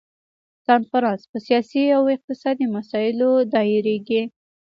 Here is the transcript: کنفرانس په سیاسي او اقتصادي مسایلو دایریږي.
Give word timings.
کنفرانس 0.67 1.21
په 1.31 1.37
سیاسي 1.47 1.83
او 1.97 2.03
اقتصادي 2.15 2.65
مسایلو 2.75 3.29
دایریږي. 3.53 4.21